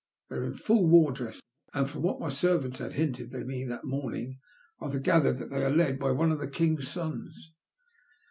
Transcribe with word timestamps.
They 0.31 0.37
were 0.37 0.45
in 0.45 0.55
fall 0.55 0.87
war 0.87 1.11
dress, 1.11 1.39
and 1.75 1.87
from 1.87 2.01
what 2.01 2.19
my 2.19 2.29
servants 2.29 2.79
had 2.79 2.93
hinted 2.93 3.29
to 3.29 3.45
me 3.45 3.65
that 3.65 3.83
morning, 3.85 4.39
I 4.81 4.89
gathered 4.97 5.37
that 5.37 5.51
they 5.51 5.63
are 5.63 5.69
led 5.69 5.99
by 5.99 6.09
one 6.09 6.31
of 6.31 6.39
the 6.39 6.47
king's 6.47 6.87
sons." 6.87 7.53